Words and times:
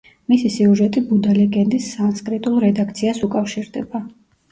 მისი 0.31 0.49
სიუჟეტი 0.51 1.03
ბუდა 1.09 1.35
ლეგენდის 1.39 1.89
სანსკრიტულ 1.97 2.57
რედაქციას 2.65 3.21
უკავშირდება. 3.29 4.03